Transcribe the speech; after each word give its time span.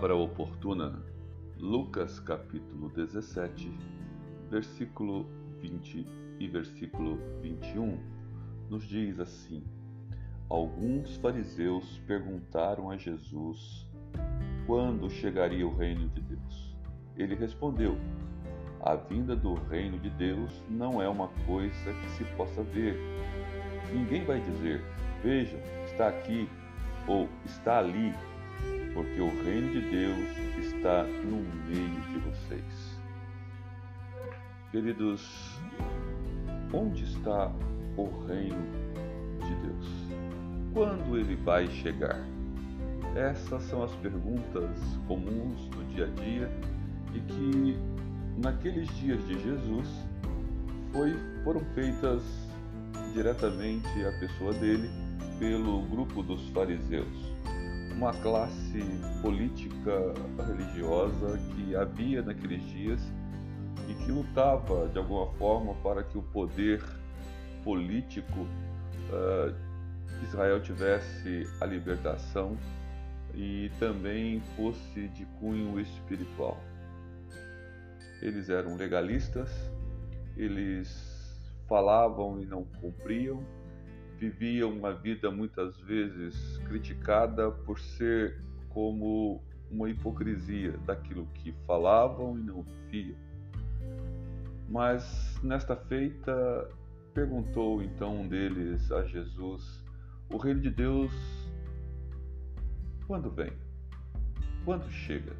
Palavra 0.00 0.16
oportuna, 0.16 1.02
Lucas 1.58 2.18
capítulo 2.20 2.88
17, 2.88 3.70
versículo 4.48 5.26
20 5.60 6.06
e 6.38 6.48
versículo 6.48 7.18
21, 7.42 7.98
nos 8.70 8.82
diz 8.88 9.20
assim: 9.20 9.62
Alguns 10.48 11.16
fariseus 11.16 11.98
perguntaram 12.06 12.90
a 12.90 12.96
Jesus 12.96 13.86
quando 14.66 15.10
chegaria 15.10 15.68
o 15.68 15.76
reino 15.76 16.08
de 16.08 16.22
Deus. 16.22 16.74
Ele 17.14 17.34
respondeu: 17.34 17.98
A 18.80 18.96
vinda 18.96 19.36
do 19.36 19.52
reino 19.52 19.98
de 19.98 20.08
Deus 20.08 20.64
não 20.70 21.02
é 21.02 21.10
uma 21.10 21.28
coisa 21.46 21.92
que 21.92 22.10
se 22.12 22.24
possa 22.36 22.62
ver. 22.62 22.96
Ninguém 23.92 24.24
vai 24.24 24.40
dizer: 24.40 24.82
Vejam, 25.22 25.60
está 25.84 26.08
aqui 26.08 26.48
ou 27.06 27.28
está 27.44 27.80
ali 27.80 28.14
porque 29.00 29.18
o 29.18 29.30
reino 29.42 29.72
de 29.72 29.80
Deus 29.80 30.28
está 30.58 31.04
no 31.04 31.38
meio 31.66 32.00
de 32.12 32.18
vocês. 32.18 33.00
Queridos, 34.70 35.58
onde 36.70 37.04
está 37.04 37.50
o 37.96 38.26
reino 38.26 38.62
de 39.40 39.54
Deus? 39.66 39.86
Quando 40.74 41.16
ele 41.16 41.34
vai 41.36 41.66
chegar? 41.68 42.20
Essas 43.16 43.62
são 43.62 43.82
as 43.82 43.92
perguntas 43.96 44.70
comuns 45.08 45.66
do 45.70 45.82
dia 45.94 46.04
a 46.04 46.10
dia 46.20 46.50
e 47.14 47.20
que 47.20 47.78
naqueles 48.36 48.86
dias 48.98 49.26
de 49.26 49.42
Jesus 49.42 49.88
foi, 50.92 51.16
foram 51.42 51.60
feitas 51.74 52.22
diretamente 53.14 53.88
à 54.04 54.12
pessoa 54.20 54.52
dele 54.52 54.90
pelo 55.38 55.80
grupo 55.86 56.22
dos 56.22 56.46
fariseus 56.50 57.29
uma 58.00 58.14
classe 58.14 58.82
política 59.20 60.14
religiosa 60.46 61.36
que 61.54 61.76
havia 61.76 62.22
naqueles 62.22 62.62
dias 62.70 62.98
e 63.90 63.92
que 63.92 64.10
lutava 64.10 64.88
de 64.88 64.96
alguma 64.96 65.30
forma 65.34 65.74
para 65.82 66.02
que 66.02 66.16
o 66.16 66.22
poder 66.22 66.82
político 67.62 68.40
uh, 68.40 69.54
de 70.18 70.24
Israel 70.24 70.62
tivesse 70.62 71.46
a 71.60 71.66
libertação 71.66 72.56
e 73.34 73.70
também 73.78 74.40
fosse 74.56 75.08
de 75.08 75.26
cunho 75.38 75.78
espiritual. 75.78 76.58
Eles 78.22 78.48
eram 78.48 78.76
legalistas, 78.76 79.50
eles 80.38 81.38
falavam 81.68 82.40
e 82.40 82.46
não 82.46 82.64
cumpriam, 82.80 83.44
vivia 84.20 84.68
uma 84.68 84.92
vida 84.92 85.30
muitas 85.30 85.80
vezes 85.80 86.58
criticada 86.68 87.50
por 87.50 87.80
ser 87.80 88.38
como 88.68 89.42
uma 89.70 89.88
hipocrisia 89.88 90.76
daquilo 90.84 91.26
que 91.32 91.52
falavam 91.66 92.38
e 92.38 92.42
não 92.42 92.62
viviam. 92.62 93.16
Mas 94.68 95.40
nesta 95.42 95.74
feita 95.74 96.68
perguntou 97.14 97.82
então 97.82 98.20
um 98.20 98.28
deles 98.28 98.92
a 98.92 99.04
Jesus: 99.04 99.82
O 100.30 100.36
reino 100.36 100.60
de 100.60 100.70
Deus 100.70 101.12
quando 103.06 103.30
vem? 103.30 103.52
Quando 104.66 104.90
chega? 104.90 105.34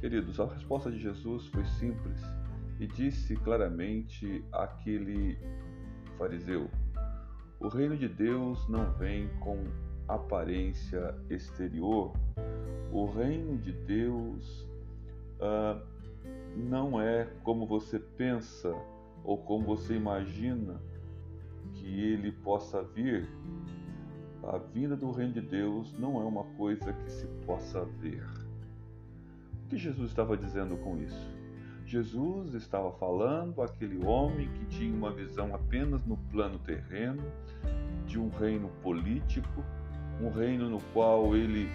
Queridos, 0.00 0.40
a 0.40 0.46
resposta 0.46 0.90
de 0.90 0.98
Jesus 0.98 1.46
foi 1.48 1.64
simples 1.66 2.22
e 2.80 2.86
disse 2.86 3.36
claramente 3.36 4.42
àquele 4.50 5.38
fariseu: 6.16 6.70
o 7.58 7.68
reino 7.68 7.96
de 7.96 8.08
Deus 8.08 8.68
não 8.68 8.92
vem 8.92 9.28
com 9.40 9.64
aparência 10.06 11.14
exterior. 11.30 12.12
O 12.92 13.06
reino 13.06 13.56
de 13.58 13.72
Deus 13.72 14.68
uh, 15.40 15.80
não 16.54 17.00
é 17.00 17.24
como 17.42 17.66
você 17.66 17.98
pensa 17.98 18.74
ou 19.24 19.38
como 19.38 19.64
você 19.64 19.94
imagina 19.94 20.80
que 21.74 22.12
ele 22.12 22.30
possa 22.30 22.82
vir. 22.82 23.28
A 24.42 24.58
vinda 24.58 24.96
do 24.96 25.10
reino 25.10 25.32
de 25.32 25.40
Deus 25.40 25.92
não 25.98 26.20
é 26.20 26.24
uma 26.24 26.44
coisa 26.56 26.92
que 26.92 27.10
se 27.10 27.26
possa 27.44 27.84
ver. 27.84 28.24
O 29.64 29.68
que 29.68 29.76
Jesus 29.76 30.10
estava 30.10 30.36
dizendo 30.36 30.76
com 30.76 30.96
isso? 30.98 31.35
Jesus 31.86 32.52
estava 32.54 32.90
falando 32.92 33.62
àquele 33.62 34.04
homem 34.04 34.48
que 34.48 34.64
tinha 34.66 34.92
uma 34.92 35.12
visão 35.12 35.54
apenas 35.54 36.04
no 36.04 36.16
plano 36.16 36.58
terreno, 36.58 37.22
de 38.04 38.18
um 38.18 38.28
reino 38.28 38.68
político, 38.82 39.64
um 40.20 40.28
reino 40.28 40.68
no 40.68 40.80
qual 40.92 41.36
ele 41.36 41.68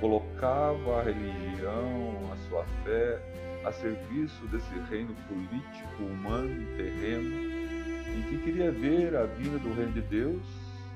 colocava 0.00 1.00
a 1.00 1.02
religião, 1.02 2.32
a 2.32 2.36
sua 2.48 2.64
fé 2.82 3.20
a 3.64 3.72
serviço 3.72 4.46
desse 4.46 4.74
reino 4.90 5.14
político, 5.26 6.02
humano, 6.02 6.64
terreno, 6.76 7.28
e 7.28 8.22
que 8.28 8.38
queria 8.38 8.72
ver 8.72 9.14
a 9.16 9.26
vinda 9.26 9.58
do 9.58 9.74
reino 9.74 9.92
de 9.92 10.00
Deus 10.02 10.42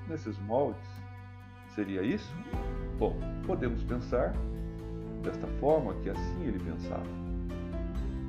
nesses 0.09 0.39
moldes. 0.39 0.81
Seria 1.75 2.03
isso? 2.03 2.35
Bom, 2.99 3.17
podemos 3.47 3.83
pensar 3.85 4.33
desta 5.23 5.47
forma 5.61 5.95
que 6.03 6.09
assim 6.09 6.45
ele 6.45 6.59
pensava. 6.59 7.22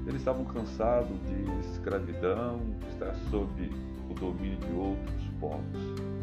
Eles 0.05 0.21
estavam 0.21 0.43
cansados 0.45 1.17
de 1.23 1.69
escravidão, 1.71 2.59
de 2.79 2.87
estar 2.89 3.15
sob 3.29 3.71
o 4.09 4.13
domínio 4.13 4.57
de 4.57 4.73
outros 4.73 5.27
povos. 5.39 6.13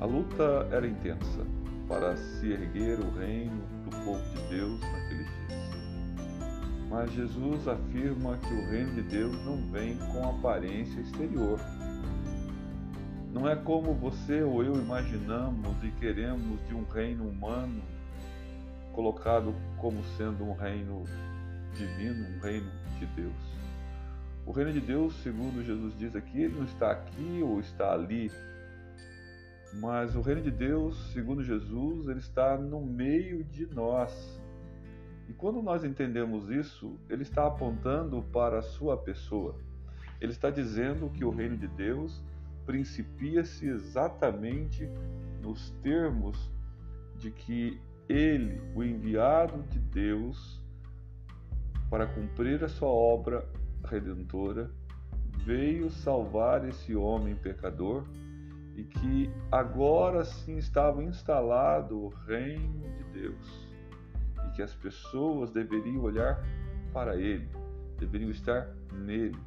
A 0.00 0.04
luta 0.04 0.66
era 0.70 0.86
intensa 0.86 1.46
para 1.88 2.16
se 2.16 2.52
erguer 2.52 2.98
o 3.00 3.10
reino 3.18 3.62
do 3.84 3.90
povo 4.04 4.22
de 4.34 4.48
Deus 4.48 4.80
naqueles 4.80 5.26
dias. 5.26 5.76
Mas 6.88 7.12
Jesus 7.12 7.68
afirma 7.68 8.36
que 8.38 8.54
o 8.54 8.70
reino 8.70 8.94
de 8.94 9.02
Deus 9.02 9.44
não 9.44 9.56
vem 9.70 9.96
com 10.12 10.28
aparência 10.28 11.00
exterior. 11.00 11.60
Não 13.32 13.48
é 13.48 13.54
como 13.54 13.92
você 13.92 14.42
ou 14.42 14.62
eu 14.64 14.76
imaginamos 14.76 15.76
e 15.82 15.90
queremos 15.92 16.66
de 16.66 16.74
um 16.74 16.84
reino 16.84 17.28
humano 17.28 17.82
colocado 18.94 19.54
como 19.76 20.02
sendo 20.16 20.44
um 20.44 20.54
reino 20.54 21.04
divino, 21.76 22.26
um 22.36 22.40
reino 22.40 22.70
de 22.98 23.06
Deus. 23.06 23.56
O 24.44 24.52
reino 24.52 24.72
de 24.72 24.80
Deus, 24.80 25.14
segundo 25.22 25.64
Jesus 25.64 25.96
diz 25.98 26.14
aqui, 26.14 26.42
ele 26.42 26.54
não 26.54 26.64
está 26.64 26.92
aqui 26.92 27.40
ou 27.42 27.60
está 27.60 27.92
ali, 27.92 28.30
mas 29.74 30.14
o 30.14 30.20
reino 30.20 30.40
de 30.40 30.50
Deus, 30.50 30.96
segundo 31.12 31.42
Jesus, 31.42 32.08
ele 32.08 32.20
está 32.20 32.56
no 32.56 32.80
meio 32.80 33.44
de 33.44 33.66
nós. 33.66 34.40
E 35.28 35.32
quando 35.32 35.60
nós 35.60 35.84
entendemos 35.84 36.48
isso, 36.50 36.98
ele 37.10 37.22
está 37.22 37.46
apontando 37.46 38.22
para 38.32 38.60
a 38.60 38.62
sua 38.62 38.96
pessoa. 38.96 39.56
Ele 40.20 40.32
está 40.32 40.48
dizendo 40.48 41.10
que 41.10 41.24
o 41.24 41.30
reino 41.30 41.56
de 41.56 41.66
Deus 41.66 42.22
principia-se 42.64 43.66
exatamente 43.66 44.88
nos 45.42 45.70
termos 45.82 46.50
de 47.16 47.30
que 47.30 47.80
ele, 48.08 48.60
o 48.74 48.82
enviado 48.82 49.62
de 49.64 49.78
Deus, 49.78 50.60
para 51.90 52.06
cumprir 52.06 52.62
a 52.64 52.68
sua 52.68 52.88
obra 52.88 53.44
redentora, 53.84 54.70
veio 55.44 55.90
salvar 55.90 56.66
esse 56.68 56.94
homem 56.96 57.36
pecador 57.36 58.04
e 58.74 58.82
que 58.84 59.30
agora 59.50 60.24
sim 60.24 60.56
estava 60.56 61.02
instalado 61.02 61.98
o 61.98 62.08
reino 62.08 62.82
de 62.96 63.04
Deus 63.20 63.68
e 64.46 64.50
que 64.56 64.62
as 64.62 64.74
pessoas 64.74 65.50
deveriam 65.50 66.02
olhar 66.02 66.42
para 66.92 67.16
ele, 67.16 67.48
deveriam 67.98 68.30
estar 68.30 68.68
nele. 68.92 69.38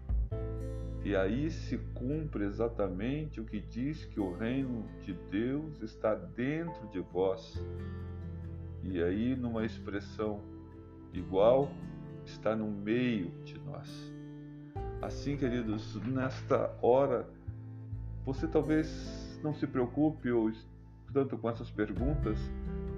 E 1.04 1.16
aí 1.16 1.50
se 1.50 1.78
cumpre 1.94 2.44
exatamente 2.44 3.40
o 3.40 3.46
que 3.46 3.60
diz 3.60 4.06
que 4.06 4.20
o 4.20 4.36
reino 4.36 4.86
de 5.02 5.14
Deus 5.32 5.82
está 5.82 6.14
dentro 6.14 6.88
de 6.90 7.00
vós. 7.00 7.62
E 8.84 9.02
aí, 9.02 9.36
numa 9.36 9.66
expressão 9.66 10.42
igual, 11.14 11.70
está 12.30 12.56
no 12.56 12.68
meio 12.68 13.32
de 13.44 13.58
nós. 13.60 14.14
Assim, 15.02 15.36
queridos, 15.38 15.96
nesta 16.06 16.76
hora, 16.82 17.28
você 18.26 18.48
talvez 18.48 19.40
não 19.44 19.54
se 19.54 19.66
preocupe 19.66 20.32
ou 20.32 20.52
tanto 21.14 21.38
com 21.38 21.50
essas 21.50 21.72
perguntas 21.72 22.38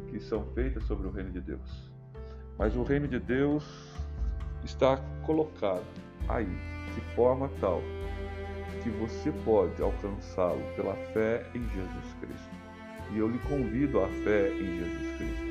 que 0.09 0.19
são 0.19 0.45
feitas 0.53 0.83
sobre 0.83 1.07
o 1.07 1.11
reino 1.11 1.31
de 1.31 1.41
Deus. 1.41 1.91
Mas 2.57 2.75
o 2.75 2.83
reino 2.83 3.07
de 3.07 3.19
Deus 3.19 3.63
está 4.63 4.97
colocado 5.25 5.85
aí 6.27 6.45
de 6.93 7.01
forma 7.15 7.49
tal 7.59 7.81
que 8.83 8.89
você 8.89 9.31
pode 9.45 9.81
alcançá-lo 9.81 10.61
pela 10.75 10.95
fé 11.13 11.45
em 11.55 11.61
Jesus 11.69 12.13
Cristo. 12.19 12.49
E 13.13 13.19
eu 13.19 13.29
lhe 13.29 13.39
convido 13.39 13.99
à 14.01 14.07
fé 14.07 14.51
em 14.53 14.79
Jesus 14.79 15.17
Cristo. 15.17 15.50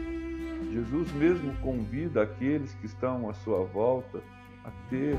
Jesus 0.80 1.12
mesmo 1.12 1.54
convida 1.56 2.22
aqueles 2.22 2.72
que 2.76 2.86
estão 2.86 3.28
à 3.28 3.34
sua 3.34 3.64
volta 3.64 4.22
a 4.64 4.70
ter 4.88 5.18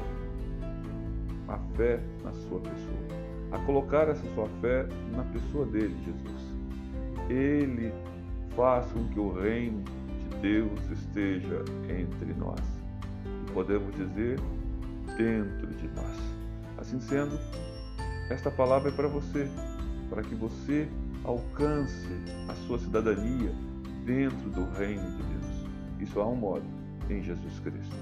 a 1.48 1.58
fé 1.76 2.00
na 2.24 2.34
sua 2.34 2.60
pessoa, 2.60 3.52
a 3.52 3.60
colocar 3.60 4.08
essa 4.08 4.24
sua 4.34 4.48
fé 4.60 4.88
na 5.16 5.24
pessoa 5.26 5.68
dele, 5.68 5.96
Jesus. 6.04 6.42
Ele 7.30 7.94
faz 8.56 8.92
com 8.92 9.08
que 9.10 9.20
o 9.20 9.34
reino 9.34 9.84
de 9.84 10.38
Deus 10.42 10.90
esteja 10.90 11.64
entre 11.88 12.34
nós. 12.34 12.62
E 13.48 13.52
podemos 13.52 13.94
dizer, 13.96 14.40
dentro 15.16 15.68
de 15.68 15.88
nós. 15.90 16.18
Assim 16.80 17.00
sendo, 17.00 17.38
esta 18.32 18.50
palavra 18.50 18.90
é 18.90 18.92
para 18.92 19.08
você, 19.08 19.48
para 20.10 20.24
que 20.24 20.34
você 20.34 20.88
alcance 21.24 22.10
a 22.50 22.56
sua 22.66 22.80
cidadania 22.80 23.54
dentro 24.06 24.50
do 24.50 24.66
reino 24.72 25.12
de 25.12 25.24
Deus. 25.24 25.41
Isso 26.02 26.20
há 26.20 26.28
um 26.28 26.36
modo 26.36 26.66
em 27.10 27.22
Jesus 27.22 27.60
Cristo. 27.60 27.96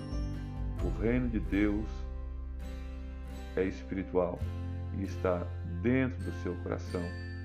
O 0.83 1.01
reino 1.01 1.27
de 1.27 1.39
Deus 1.41 1.85
é 3.57 3.65
espiritual 3.65 4.39
e 4.97 5.03
está 5.03 5.45
dentro 5.81 6.23
do 6.23 6.31
seu 6.41 6.55
coração 6.63 7.03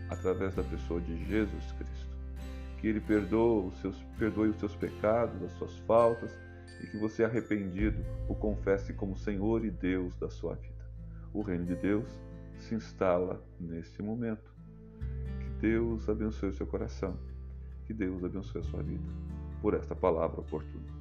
através 0.09 0.55
da 0.55 0.63
pessoa 0.63 1.01
de 1.01 1.25
Jesus 1.25 1.73
Cristo. 1.73 2.15
Que 2.79 2.87
Ele 2.87 3.01
perdoe 3.01 3.67
os 3.67 3.81
seus, 3.81 4.01
perdoe 4.17 4.51
os 4.51 4.57
seus 4.59 4.77
pecados, 4.77 5.43
as 5.43 5.53
suas 5.55 5.77
faltas 5.81 6.31
e 6.81 6.87
que 6.87 6.99
você, 6.99 7.25
arrependido, 7.25 8.05
o 8.29 8.35
confesse 8.35 8.93
como 8.93 9.17
Senhor 9.17 9.65
e 9.65 9.71
Deus 9.71 10.15
da 10.17 10.31
sua 10.31 10.55
vida. 10.55 10.85
O 11.33 11.43
reino 11.43 11.65
de 11.65 11.75
Deus 11.75 12.07
se 12.59 12.77
instala 12.77 13.43
neste 13.59 14.01
momento. 14.03 14.55
Que 15.41 15.49
Deus 15.61 16.09
abençoe 16.09 16.51
o 16.51 16.55
seu 16.55 16.67
coração. 16.67 17.19
Que 17.87 17.93
Deus 17.93 18.23
abençoe 18.23 18.61
a 18.61 18.65
sua 18.65 18.83
vida 18.83 19.35
por 19.65 19.75
esta 19.75 19.95
palavra 19.95 20.41
oportuna. 20.41 20.94